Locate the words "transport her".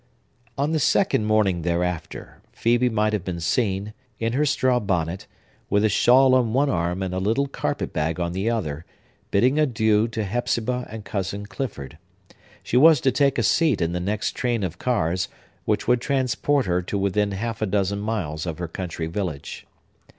16.01-16.81